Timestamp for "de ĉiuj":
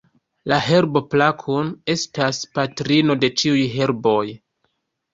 3.23-3.71